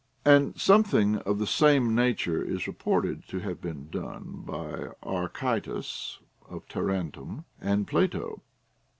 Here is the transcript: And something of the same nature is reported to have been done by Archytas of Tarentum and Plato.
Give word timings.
And 0.25 0.59
something 0.59 1.17
of 1.27 1.37
the 1.37 1.45
same 1.45 1.93
nature 1.93 2.41
is 2.43 2.65
reported 2.65 3.23
to 3.27 3.37
have 3.41 3.61
been 3.61 3.87
done 3.91 4.41
by 4.43 4.87
Archytas 5.03 6.17
of 6.49 6.67
Tarentum 6.67 7.45
and 7.61 7.85
Plato. 7.85 8.41